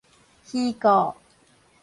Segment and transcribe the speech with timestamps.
[0.45, 1.15] 虛構